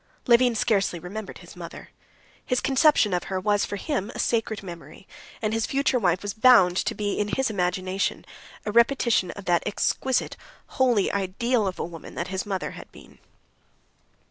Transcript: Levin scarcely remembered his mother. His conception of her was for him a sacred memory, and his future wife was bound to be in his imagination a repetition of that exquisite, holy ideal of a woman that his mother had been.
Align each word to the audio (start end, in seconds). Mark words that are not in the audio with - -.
Levin 0.25 0.55
scarcely 0.55 0.97
remembered 0.97 1.37
his 1.37 1.55
mother. 1.55 1.91
His 2.43 2.59
conception 2.59 3.13
of 3.13 3.25
her 3.25 3.39
was 3.39 3.65
for 3.65 3.75
him 3.75 4.11
a 4.15 4.19
sacred 4.19 4.63
memory, 4.63 5.07
and 5.43 5.53
his 5.53 5.67
future 5.67 5.99
wife 5.99 6.23
was 6.23 6.33
bound 6.33 6.75
to 6.77 6.95
be 6.95 7.19
in 7.19 7.27
his 7.27 7.51
imagination 7.51 8.25
a 8.65 8.71
repetition 8.71 9.29
of 9.29 9.45
that 9.45 9.61
exquisite, 9.63 10.37
holy 10.69 11.11
ideal 11.11 11.67
of 11.67 11.77
a 11.77 11.85
woman 11.85 12.15
that 12.15 12.29
his 12.29 12.47
mother 12.47 12.71
had 12.71 12.91
been. 12.91 13.19